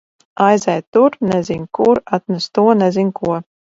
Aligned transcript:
Aizej 0.45 0.81
tur- 0.93 1.15
nezin 1.31 1.63
kur, 1.77 2.01
atnes 2.17 2.51
to- 2.57 2.69
nezin 2.83 3.11
ko. 3.19 3.41